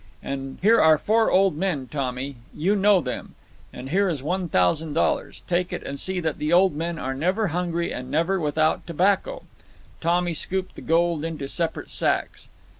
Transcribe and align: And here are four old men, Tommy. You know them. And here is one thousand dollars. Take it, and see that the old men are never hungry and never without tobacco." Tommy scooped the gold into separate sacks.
And 0.23 0.57
here 0.63 0.81
are 0.81 0.97
four 0.97 1.29
old 1.29 1.55
men, 1.55 1.87
Tommy. 1.87 2.37
You 2.55 2.75
know 2.75 3.01
them. 3.01 3.35
And 3.71 3.91
here 3.91 4.09
is 4.09 4.23
one 4.23 4.49
thousand 4.49 4.93
dollars. 4.93 5.43
Take 5.45 5.71
it, 5.71 5.83
and 5.83 5.99
see 5.99 6.19
that 6.21 6.39
the 6.39 6.51
old 6.51 6.75
men 6.75 6.97
are 6.97 7.13
never 7.13 7.49
hungry 7.49 7.93
and 7.93 8.09
never 8.09 8.39
without 8.39 8.87
tobacco." 8.87 9.43
Tommy 10.01 10.33
scooped 10.33 10.73
the 10.73 10.81
gold 10.81 11.23
into 11.23 11.47
separate 11.47 11.91
sacks. 11.91 12.49